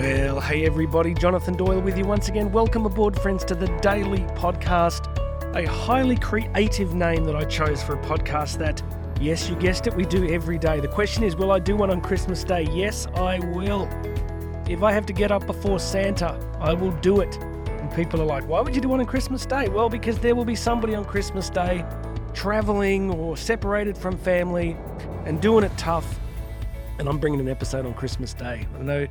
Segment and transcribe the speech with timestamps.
[0.00, 2.50] Well, hey everybody, Jonathan Doyle with you once again.
[2.50, 5.14] Welcome aboard, friends, to the Daily Podcast,
[5.54, 8.82] a highly creative name that I chose for a podcast that,
[9.20, 10.80] yes, you guessed it, we do every day.
[10.80, 12.66] The question is, will I do one on Christmas Day?
[12.72, 13.90] Yes, I will.
[14.70, 17.36] If I have to get up before Santa, I will do it.
[17.36, 19.68] And people are like, why would you do one on Christmas Day?
[19.68, 21.84] Well, because there will be somebody on Christmas Day
[22.32, 24.78] traveling or separated from family
[25.26, 26.18] and doing it tough.
[26.98, 28.66] And I'm bringing an episode on Christmas Day.
[28.78, 29.06] I know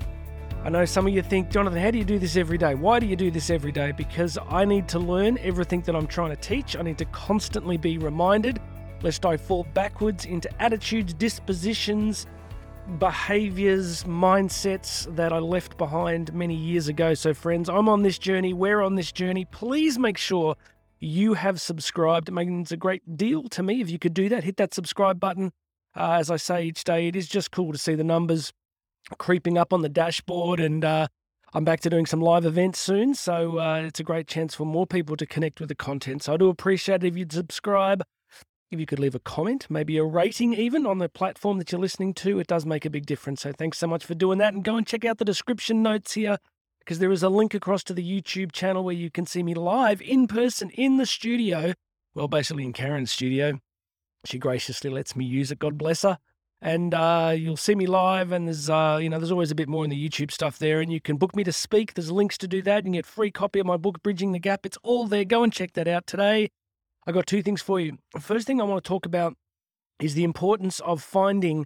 [0.61, 2.75] I know some of you think, Jonathan, how do you do this every day?
[2.75, 3.93] Why do you do this every day?
[3.93, 6.75] Because I need to learn everything that I'm trying to teach.
[6.75, 8.59] I need to constantly be reminded
[9.01, 12.27] lest I fall backwards into attitudes, dispositions,
[12.97, 17.13] behaviors, mindsets that I left behind many years ago.
[17.13, 18.53] So, friends, I'm on this journey.
[18.53, 19.45] We're on this journey.
[19.45, 20.57] Please make sure
[20.99, 22.27] you have subscribed.
[22.27, 24.43] It means a great deal to me if you could do that.
[24.43, 25.53] Hit that subscribe button.
[25.95, 28.51] Uh, as I say each day, it is just cool to see the numbers
[29.17, 31.07] creeping up on the dashboard and uh,
[31.53, 34.65] I'm back to doing some live events soon, so uh, it's a great chance for
[34.65, 36.21] more people to connect with the content.
[36.23, 38.03] So I do appreciate it if you'd subscribe,
[38.69, 41.81] if you could leave a comment, maybe a rating even on the platform that you're
[41.81, 42.39] listening to.
[42.39, 43.41] It does make a big difference.
[43.41, 44.53] So thanks so much for doing that.
[44.53, 46.37] And go and check out the description notes here
[46.81, 49.55] because there is a link across to the YouTube channel where you can see me
[49.55, 51.73] live in person in the studio.
[52.13, 53.59] Well, basically in Karen's studio.
[54.25, 55.57] She graciously lets me use it.
[55.57, 56.19] God bless her
[56.61, 58.31] and uh, you'll see me live.
[58.31, 60.81] And there's, uh, you know, there's always a bit more in the YouTube stuff there.
[60.81, 61.93] And you can book me to speak.
[61.93, 62.83] There's links to do that.
[62.83, 64.65] Can get free copy of my book, Bridging the Gap.
[64.65, 65.25] It's all there.
[65.25, 66.49] Go and check that out today.
[67.07, 67.97] I got two things for you.
[68.13, 69.35] The first thing I want to talk about
[69.99, 71.65] is the importance of finding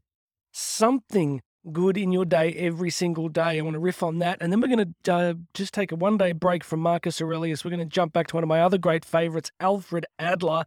[0.52, 3.58] something good in your day every single day.
[3.58, 4.38] I want to riff on that.
[4.42, 7.64] And then we're going to uh, just take a one day break from Marcus Aurelius.
[7.64, 10.66] We're going to jump back to one of my other great favorites, Alfred Adler.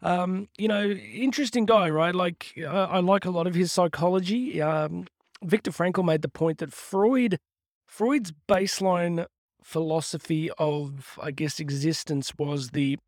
[0.00, 2.14] Um, you know, interesting guy, right?
[2.14, 4.62] Like, uh, I like a lot of his psychology.
[4.62, 5.06] Um,
[5.42, 7.38] Viktor Frankl made the point that Freud,
[7.86, 9.26] Freud's baseline
[9.62, 12.98] philosophy of, I guess, existence was the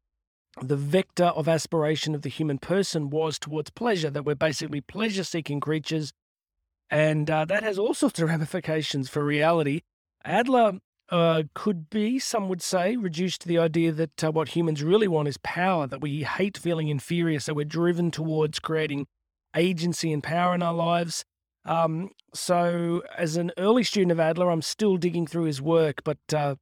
[0.61, 4.11] the vector of aspiration of the human person was towards pleasure.
[4.11, 6.13] That we're basically pleasure-seeking creatures,
[6.91, 9.83] and uh, that has all sorts of ramifications for reality.
[10.25, 14.83] Adler uh, could be, some would say, reduced to the idea that uh, what humans
[14.83, 19.07] really want is power, that we hate feeling inferior, so we're driven towards creating
[19.57, 21.25] agency and power in our lives.
[21.65, 26.19] Um, so, as an early student of Adler, I'm still digging through his work, but
[26.35, 26.55] uh,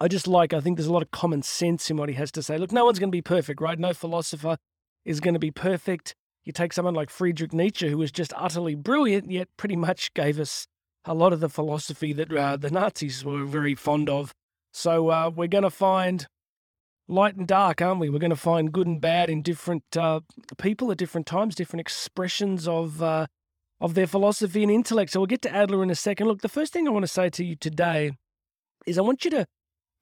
[0.00, 2.32] I just like, I think there's a lot of common sense in what he has
[2.32, 2.56] to say.
[2.56, 3.78] Look, no one's going to be perfect, right?
[3.78, 4.56] No philosopher
[5.04, 6.14] is going to be perfect.
[6.44, 10.40] You take someone like Friedrich Nietzsche, who was just utterly brilliant, yet pretty much gave
[10.40, 10.66] us
[11.04, 14.32] a lot of the philosophy that uh, the Nazis were very fond of.
[14.72, 16.26] So uh, we're going to find
[17.06, 18.08] light and dark, aren't we?
[18.08, 20.20] We're going to find good and bad in different uh,
[20.58, 23.26] people at different times, different expressions of uh,
[23.80, 25.12] of their philosophy and intellect.
[25.12, 26.26] So we'll get to Adler in a second.
[26.26, 28.12] Look, the first thing I want to say to you today
[28.86, 29.46] is I want you to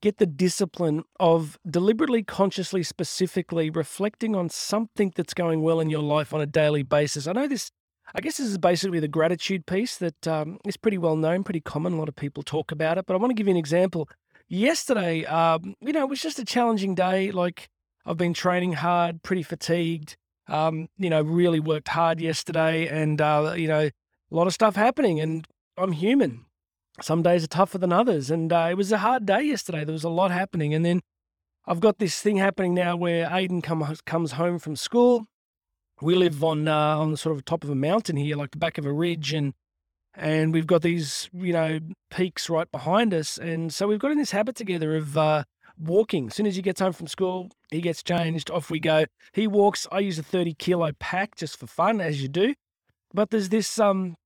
[0.00, 6.02] get the discipline of deliberately, consciously, specifically reflecting on something that's going well in your
[6.02, 7.26] life on a daily basis.
[7.26, 7.70] I know this
[8.14, 11.60] I guess this is basically the gratitude piece that um, is pretty well known, pretty
[11.60, 11.94] common.
[11.94, 14.08] A lot of people talk about it, but I want to give you an example.
[14.48, 17.30] Yesterday, um, you know, it was just a challenging day.
[17.30, 17.68] Like
[18.04, 20.16] I've been training hard, pretty fatigued.
[20.48, 24.76] Um, you know, really worked hard yesterday, and uh, you know, a lot of stuff
[24.76, 25.20] happening.
[25.20, 25.46] And
[25.78, 26.44] I'm human.
[27.00, 29.84] Some days are tougher than others, and uh, it was a hard day yesterday.
[29.84, 31.00] There was a lot happening, and then
[31.64, 35.26] I've got this thing happening now where Aiden come, comes home from school
[36.02, 38.58] we live on uh, on the sort of top of a mountain here, like the
[38.58, 39.54] back of a ridge, and
[40.14, 41.78] and we've got these you know
[42.10, 45.44] peaks right behind us, and so we've got in this habit together of uh,
[45.78, 46.28] walking.
[46.28, 49.06] As soon as he gets home from school, he gets changed, off we go.
[49.32, 49.86] He walks.
[49.92, 52.54] I use a thirty kilo pack just for fun, as you do.
[53.14, 54.16] But there's this um,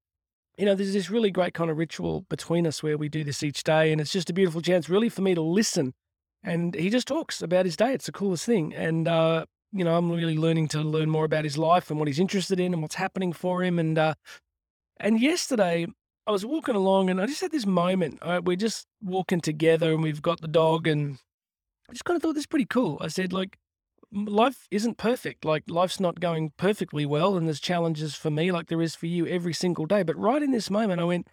[0.56, 3.42] you know, there's this really great kind of ritual between us where we do this
[3.42, 5.92] each day, and it's just a beautiful chance, really, for me to listen.
[6.42, 7.92] And he just talks about his day.
[7.92, 8.74] It's the coolest thing.
[8.74, 9.46] And uh,
[9.78, 12.60] you know, I'm really learning to learn more about his life and what he's interested
[12.60, 13.78] in and what's happening for him.
[13.78, 14.14] And uh,
[14.98, 15.86] and yesterday
[16.26, 18.18] I was walking along and I just had this moment.
[18.22, 21.18] Uh, we're just walking together and we've got the dog and
[21.88, 22.98] I just kind of thought this is pretty cool.
[23.00, 23.58] I said like
[24.12, 25.44] life isn't perfect.
[25.44, 29.06] Like life's not going perfectly well and there's challenges for me like there is for
[29.06, 30.02] you every single day.
[30.02, 31.28] But right in this moment I went,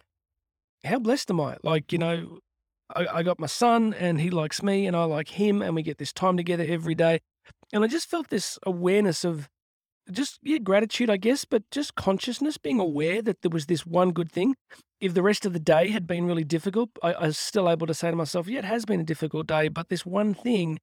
[0.84, 1.56] how blessed am I?
[1.62, 2.38] Like, you know,
[2.94, 5.82] I, I got my son and he likes me and I like him and we
[5.82, 7.20] get this time together every day.
[7.72, 9.48] And I just felt this awareness of
[10.10, 14.12] just yeah, gratitude, I guess, but just consciousness, being aware that there was this one
[14.12, 14.54] good thing.
[15.00, 17.86] If the rest of the day had been really difficult, I, I was still able
[17.86, 20.78] to say to myself, yeah, it has been a difficult day, but this one thing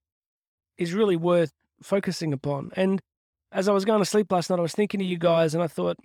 [0.77, 2.71] is really worth focusing upon.
[2.75, 3.01] And
[3.51, 5.63] as I was going to sleep last night, I was thinking of you guys and
[5.63, 5.97] I thought,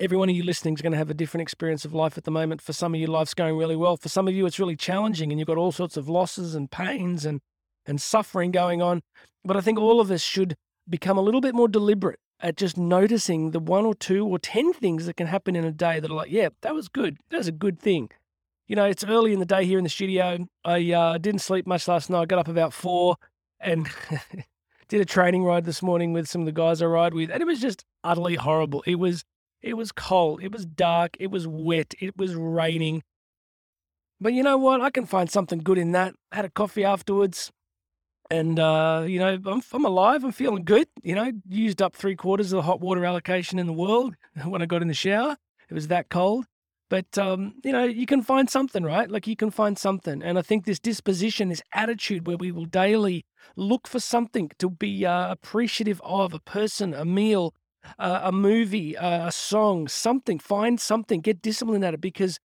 [0.00, 2.24] Every one of you listening is going to have a different experience of life at
[2.24, 2.62] the moment.
[2.62, 3.98] For some of you, life's going really well.
[3.98, 6.70] For some of you, it's really challenging and you've got all sorts of losses and
[6.70, 7.42] pains and,
[7.90, 9.02] and suffering going on.
[9.44, 10.56] But I think all of us should
[10.88, 14.72] become a little bit more deliberate at just noticing the one or two or 10
[14.72, 17.18] things that can happen in a day that are like, yeah, that was good.
[17.30, 18.10] That was a good thing.
[18.66, 20.46] You know, it's early in the day here in the studio.
[20.64, 22.22] I uh, didn't sleep much last night.
[22.22, 23.16] I got up about four
[23.60, 23.88] and
[24.88, 27.42] did a training ride this morning with some of the guys I ride with, and
[27.42, 28.82] it was just utterly horrible.
[28.86, 29.24] It was
[29.62, 33.02] it was cold, it was dark, it was wet, it was raining.
[34.20, 34.80] But you know what?
[34.80, 36.14] I can find something good in that.
[36.32, 37.50] Had a coffee afterwards,
[38.30, 40.24] and uh, you know I'm I'm alive.
[40.24, 40.88] I'm feeling good.
[41.02, 44.62] You know, used up three quarters of the hot water allocation in the world when
[44.62, 45.36] I got in the shower.
[45.68, 46.46] It was that cold.
[46.88, 49.08] But um, you know, you can find something, right?
[49.08, 52.64] Like you can find something, and I think this disposition, this attitude, where we will
[52.64, 53.24] daily
[53.56, 57.54] look for something to be uh, appreciative of a person, a meal,
[57.98, 60.40] uh, a movie, a song, something.
[60.40, 61.20] Find something.
[61.20, 62.40] Get disciplined at it because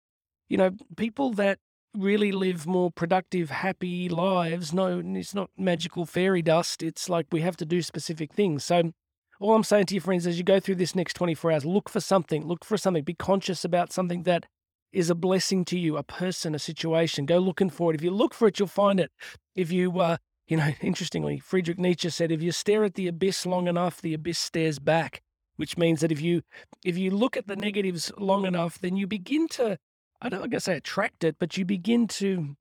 [0.51, 1.59] you know people that
[1.97, 4.73] really live more productive, happy lives.
[4.73, 6.83] No, it's not magical fairy dust.
[6.83, 8.65] It's like we have to do specific things.
[8.65, 8.93] So
[9.41, 11.89] all I'm saying to you, friends, as you go through this next 24 hours, look
[11.89, 14.47] for something, look for something, be conscious about something that
[14.93, 17.27] is a blessing to you, a person, a situation.
[17.27, 17.97] Go looking for it.
[17.97, 19.11] If you look for it, you'll find it.
[19.55, 23.45] If you, uh, you know, interestingly, Friedrich Nietzsche said, if you stare at the abyss
[23.45, 25.23] long enough, the abyss stares back,
[25.57, 26.43] which means that if you,
[26.85, 29.79] if you look at the negatives long enough, then you begin to,
[30.25, 32.57] I don't want to say attract it, but you begin to,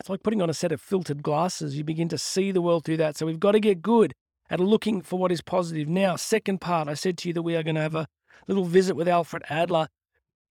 [0.00, 1.76] it's like putting on a set of filtered glasses.
[1.76, 3.18] You begin to see the world through that.
[3.18, 4.14] So we've got to get good
[4.48, 5.86] at looking for what is positive.
[5.86, 8.08] Now, second part, I said to you that we are going to have a
[8.48, 9.88] little visit with Alfred Adler.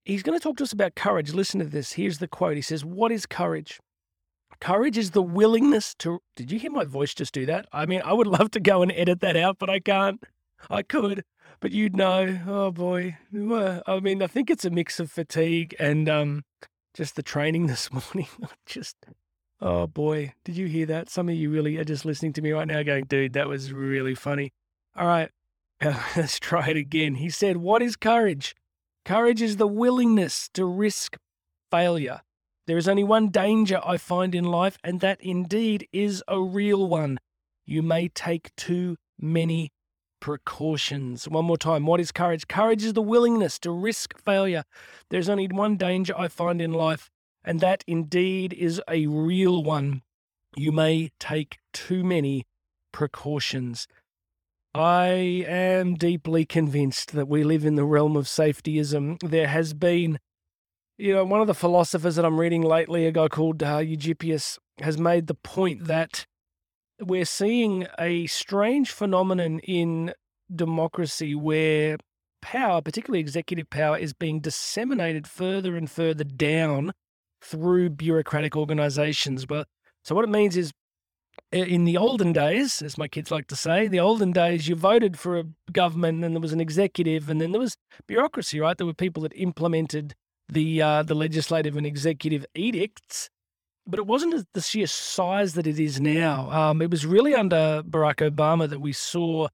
[0.06, 1.34] He's going to talk to us about courage.
[1.34, 1.94] Listen to this.
[1.94, 2.58] Here's the quote.
[2.58, 3.80] He says, What is courage?
[4.60, 6.20] Courage is the willingness to.
[6.36, 7.66] Did you hear my voice just do that?
[7.74, 10.24] I mean, I would love to go and edit that out, but I can't.
[10.70, 11.24] I could,
[11.60, 12.40] but you'd know.
[12.48, 13.18] Oh boy.
[13.34, 16.44] I mean, I think it's a mix of fatigue and um,
[16.94, 18.30] just the training this morning.
[18.66, 18.98] just
[19.64, 21.10] Oh boy, did you hear that?
[21.10, 23.72] Some of you really are just listening to me right now going, dude, that was
[23.72, 24.54] really funny.
[24.96, 25.30] All right,
[26.16, 27.16] let's try it again.
[27.16, 28.56] He said, What is courage?
[29.06, 31.18] Courage is the willingness to risk
[31.70, 32.22] failure.
[32.68, 36.88] There is only one danger I find in life, and that indeed is a real
[36.88, 37.20] one.
[37.66, 39.72] You may take too many
[40.22, 41.28] precautions.
[41.28, 41.86] One more time.
[41.86, 42.48] What is courage?
[42.48, 44.64] Courage is the willingness to risk failure.
[45.10, 47.10] There's only one danger I find in life,
[47.44, 50.04] and that indeed is a real one.
[50.56, 52.46] You may take too many
[52.94, 53.88] precautions.
[54.74, 59.20] I am deeply convinced that we live in the realm of safetyism.
[59.30, 60.20] There has been,
[60.98, 64.98] you know, one of the philosophers that I'm reading lately, a guy called uh, has
[64.98, 66.26] made the point that
[67.02, 70.14] we're seeing a strange phenomenon in
[70.54, 71.98] democracy where
[72.42, 76.92] power, particularly executive power, is being disseminated further and further down
[77.42, 79.46] through bureaucratic organizations.
[79.46, 79.68] But
[80.04, 80.72] so what it means is
[81.52, 85.18] in the olden days, as my kids like to say, the olden days, you voted
[85.18, 87.78] for a government and there was an executive and then there was
[88.08, 88.78] bureaucracy, right?
[88.78, 90.14] There were people that implemented
[90.48, 93.30] the uh, the legislative and executive edicts,
[93.92, 96.50] but it wasn't the sheer size that it is now.
[96.50, 99.50] Um, it was really under Barack Obama that we saw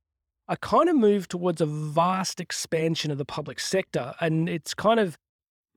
[0.47, 4.99] a kind of move towards a vast expansion of the public sector, and it's kind
[4.99, 5.17] of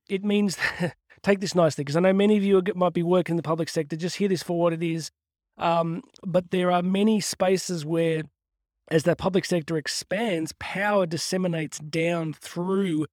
[0.08, 0.58] it means
[1.22, 3.68] take this nicely because I know many of you might be working in the public
[3.68, 3.96] sector.
[3.96, 5.10] Just hear this for what it is.
[5.58, 8.22] Um, but there are many spaces where,
[8.90, 13.06] as the public sector expands, power disseminates down through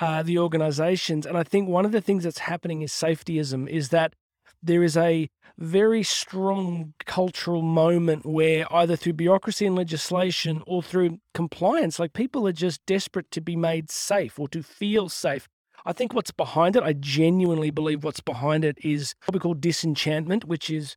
[0.00, 1.26] uh, the organizations.
[1.26, 4.14] And I think one of the things that's happening is safetyism, is that
[4.62, 11.18] there is a very strong cultural moment where either through bureaucracy and legislation or through
[11.34, 15.48] compliance, like people are just desperate to be made safe or to feel safe.
[15.84, 19.54] I think what's behind it, I genuinely believe what's behind it is what we call
[19.54, 20.96] disenchantment, which is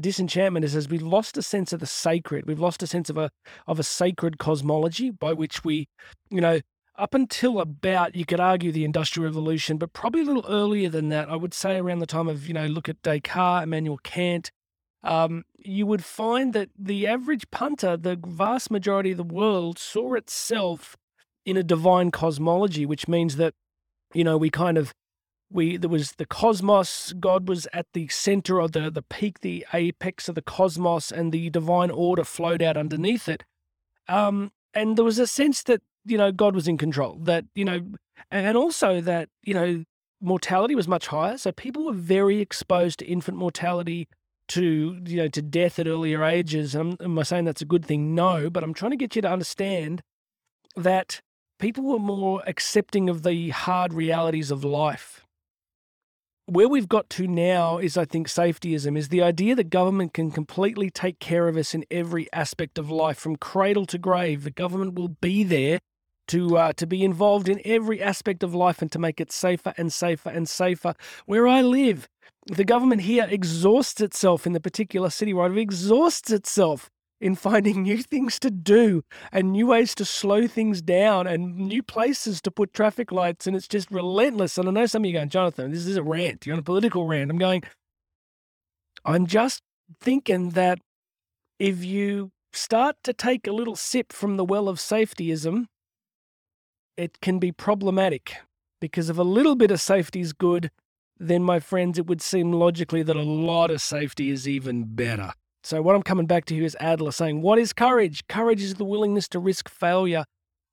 [0.00, 2.46] disenchantment is as we've lost a sense of the sacred.
[2.46, 3.30] We've lost a sense of a
[3.66, 5.88] of a sacred cosmology by which we,
[6.30, 6.60] you know,
[7.00, 11.08] up until about you could argue the industrial revolution, but probably a little earlier than
[11.08, 11.28] that.
[11.28, 14.50] I would say around the time of you know look at Descartes, Immanuel Kant.
[15.02, 20.12] Um, you would find that the average punter, the vast majority of the world, saw
[20.14, 20.96] itself
[21.46, 23.54] in a divine cosmology, which means that
[24.12, 24.94] you know, we kind of
[25.50, 27.12] we there was the cosmos.
[27.18, 31.32] God was at the center of the the peak, the apex of the cosmos, and
[31.32, 33.44] the divine order flowed out underneath it.
[34.08, 37.18] Um, and there was a sense that you know God was in control.
[37.22, 37.80] That you know,
[38.30, 39.84] and also that you know
[40.20, 41.38] mortality was much higher.
[41.38, 44.08] So people were very exposed to infant mortality,
[44.48, 46.74] to you know to death at earlier ages.
[46.74, 48.14] am I saying that's a good thing?
[48.14, 50.02] No, but I'm trying to get you to understand
[50.76, 51.20] that
[51.58, 55.24] people were more accepting of the hard realities of life.
[56.46, 60.32] Where we've got to now is, I think, safetyism is the idea that government can
[60.32, 64.42] completely take care of us in every aspect of life, from cradle to grave.
[64.42, 65.78] The government will be there
[66.30, 69.74] to uh, to be involved in every aspect of life and to make it safer
[69.76, 70.94] and safer and safer.
[71.26, 72.08] Where I live,
[72.46, 76.88] the government here exhausts itself in the particular city where I live, exhausts itself
[77.20, 81.82] in finding new things to do and new ways to slow things down and new
[81.82, 83.46] places to put traffic lights.
[83.46, 84.56] And it's just relentless.
[84.56, 86.46] And I know some of you going, Jonathan, this is a rant.
[86.46, 87.30] You're on a political rant.
[87.30, 87.62] I'm going,
[89.04, 89.62] I'm just
[90.00, 90.78] thinking that
[91.58, 95.66] if you start to take a little sip from the well of safetyism,
[97.00, 98.36] it can be problematic
[98.78, 100.70] because if a little bit of safety is good,
[101.18, 105.32] then, my friends, it would seem logically that a lot of safety is even better.
[105.62, 108.26] So, what I'm coming back to here is Adler saying, What is courage?
[108.26, 110.24] Courage is the willingness to risk failure.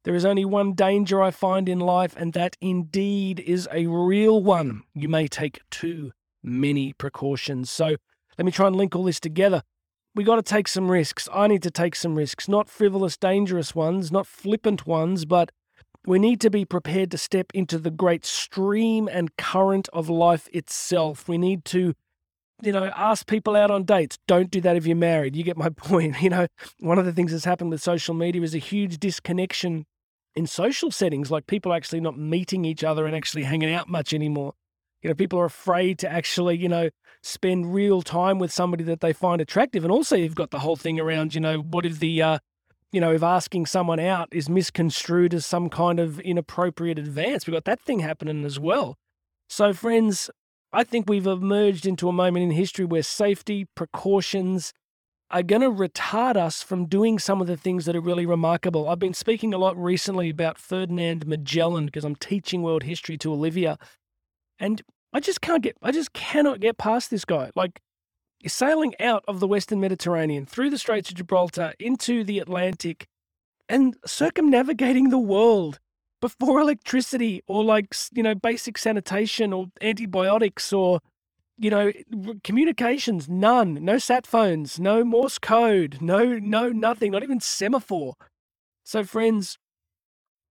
[0.06, 4.42] There is only one danger I find in life, and that indeed is a real
[4.42, 4.84] one.
[4.94, 7.70] You may take too many precautions.
[7.70, 7.98] So,
[8.38, 9.64] let me try and link all this together.
[10.16, 11.28] We got to take some risks.
[11.34, 15.52] I need to take some risks, not frivolous, dangerous ones, not flippant ones, but
[16.08, 20.48] we need to be prepared to step into the great stream and current of life
[20.54, 21.28] itself.
[21.28, 21.94] We need to,
[22.64, 24.18] you know, ask people out on dates.
[24.26, 25.36] Don't do that if you're married.
[25.36, 26.22] You get my point.
[26.22, 26.48] You know,
[26.80, 29.86] one of the things that's happened with social media is a huge disconnection
[30.34, 34.14] in social settings, like people actually not meeting each other and actually hanging out much
[34.14, 34.54] anymore.
[35.02, 36.90] You know, people are afraid to actually, you know,
[37.22, 39.84] spend real time with somebody that they find attractive.
[39.84, 42.40] And also, you've got the whole thing around, you know, what if the uh,
[42.92, 47.46] you know, if asking someone out is misconstrued as some kind of inappropriate advance.
[47.46, 48.96] We've got that thing happening as well.
[49.50, 50.30] So, friends,
[50.72, 54.74] I think we've emerged into a moment in history where safety precautions
[55.30, 58.88] are going to retard us from doing some of the things that are really remarkable.
[58.88, 63.34] I've been speaking a lot recently about Ferdinand Magellan because I'm teaching world history to
[63.34, 63.78] Olivia.
[64.60, 67.52] And I just can't get, I just cannot get past this guy.
[67.56, 67.82] Like,
[68.46, 73.08] sailing out of the Western Mediterranean through the Straits of Gibraltar into the Atlantic
[73.68, 75.80] and circumnavigating the world
[76.22, 81.00] before electricity or like, you know, basic sanitation or antibiotics or,
[81.58, 81.92] you know,
[82.44, 88.16] communications, none, no sat phones, no Morse code, no, no, nothing, not even semaphore.
[88.84, 89.58] So, friends,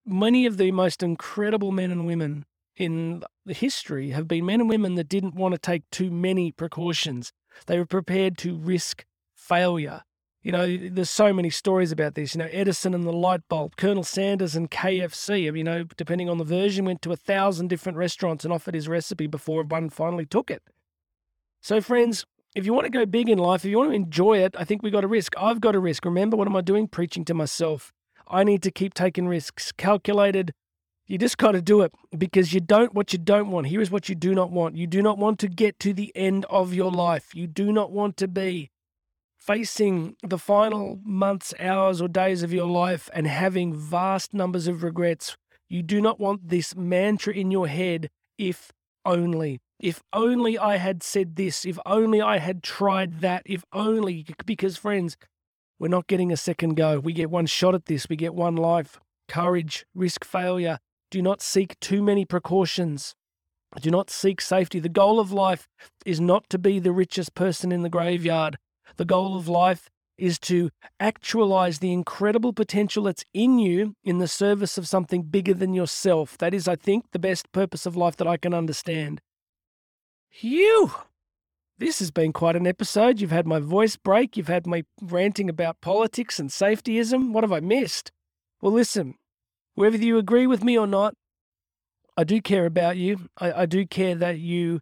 [0.04, 2.44] many of the most incredible men and women
[2.76, 6.52] in the history have been men and women that didn't want to take too many
[6.52, 7.32] precautions.
[7.66, 10.02] They were prepared to risk failure.
[10.42, 12.34] You know, there's so many stories about this.
[12.34, 15.42] You know, Edison and the light bulb, Colonel Sanders and KFC.
[15.42, 18.86] You know, depending on the version, went to a thousand different restaurants and offered his
[18.86, 20.62] recipe before one finally took it.
[21.60, 24.38] So, friends, if you want to go big in life, if you want to enjoy
[24.38, 25.34] it, I think we got to risk.
[25.36, 26.04] I've got to risk.
[26.04, 26.86] Remember, what am I doing?
[26.86, 27.92] Preaching to myself.
[28.28, 30.52] I need to keep taking risks, calculated,
[31.06, 33.68] you just got to do it because you don't what you don't want.
[33.68, 34.76] Here is what you do not want.
[34.76, 37.34] You do not want to get to the end of your life.
[37.34, 38.70] You do not want to be
[39.38, 44.82] facing the final months, hours, or days of your life and having vast numbers of
[44.82, 45.36] regrets.
[45.68, 48.08] You do not want this mantra in your head
[48.38, 48.72] if
[49.04, 49.60] only.
[49.78, 51.64] If only I had said this.
[51.64, 53.42] If only I had tried that.
[53.46, 54.26] If only.
[54.44, 55.16] Because, friends,
[55.78, 56.98] we're not getting a second go.
[56.98, 58.08] We get one shot at this.
[58.08, 58.98] We get one life.
[59.28, 60.78] Courage, risk failure,
[61.10, 63.14] do not seek too many precautions.
[63.80, 64.80] Do not seek safety.
[64.80, 65.68] The goal of life
[66.04, 68.56] is not to be the richest person in the graveyard.
[68.96, 74.28] The goal of life is to actualize the incredible potential that's in you in the
[74.28, 76.38] service of something bigger than yourself.
[76.38, 79.20] That is, I think, the best purpose of life that I can understand.
[80.30, 80.92] Phew!
[81.78, 83.20] This has been quite an episode.
[83.20, 84.36] You've had my voice break.
[84.36, 87.32] You've had me ranting about politics and safetyism.
[87.32, 88.12] What have I missed?
[88.62, 89.16] Well, listen,
[89.76, 91.14] whether you agree with me or not,
[92.16, 93.28] I do care about you.
[93.38, 94.80] I, I do care that you,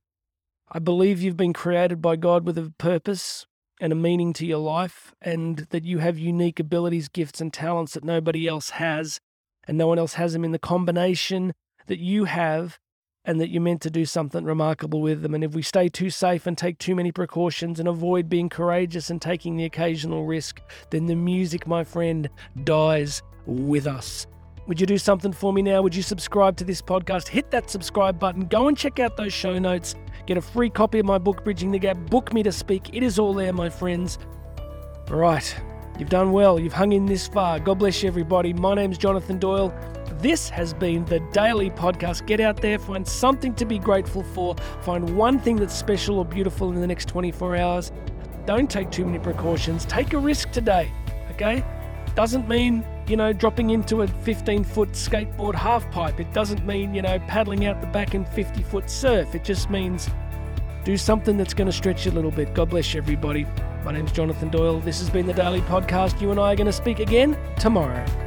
[0.70, 3.44] I believe you've been created by God with a purpose
[3.80, 7.94] and a meaning to your life, and that you have unique abilities, gifts, and talents
[7.94, 9.18] that nobody else has,
[9.66, 11.52] and no one else has them in the combination
[11.88, 12.78] that you have,
[13.24, 15.34] and that you're meant to do something remarkable with them.
[15.34, 19.10] And if we stay too safe and take too many precautions and avoid being courageous
[19.10, 20.60] and taking the occasional risk,
[20.90, 22.30] then the music, my friend,
[22.62, 24.28] dies with us.
[24.66, 25.83] Would you do something for me now?
[25.83, 27.28] Would you subscribe to this podcast?
[27.28, 28.47] Hit that subscribe button.
[28.47, 29.94] Go and check out those show notes.
[30.25, 31.99] Get a free copy of my book, Bridging the Gap.
[32.09, 32.94] Book me to speak.
[32.94, 34.18] It is all there, my friends.
[35.11, 35.54] All right.
[35.99, 36.59] You've done well.
[36.59, 37.61] You've hung in this far.
[37.61, 38.54] God bless you, everybody.
[38.54, 39.73] My name's Jonathan Doyle.
[40.18, 42.26] This has been the Daily Podcast.
[42.26, 46.25] Get out there, find something to be grateful for, find one thing that's special or
[46.25, 47.92] beautiful in the next 24 hours.
[48.47, 49.85] Don't take too many precautions.
[49.85, 50.90] Take a risk today,
[51.33, 51.62] okay?
[52.14, 56.20] Doesn't mean you know, dropping into a 15 foot skateboard half pipe.
[56.20, 59.34] It doesn't mean, you know, paddling out the back in 50 foot surf.
[59.34, 60.08] It just means
[60.84, 62.54] do something that's going to stretch you a little bit.
[62.54, 63.46] God bless you, everybody.
[63.84, 64.80] My name's Jonathan Doyle.
[64.80, 66.20] This has been the Daily Podcast.
[66.20, 68.23] You and I are going to speak again tomorrow.